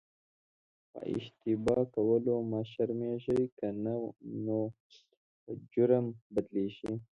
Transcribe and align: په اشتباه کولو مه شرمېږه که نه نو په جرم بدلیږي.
په 0.93 1.01
اشتباه 1.17 1.83
کولو 1.95 2.35
مه 2.49 2.61
شرمېږه 2.71 3.39
که 3.57 3.67
نه 3.83 3.95
نو 4.45 4.59
په 5.41 5.49
جرم 5.71 6.05
بدلیږي. 6.33 6.93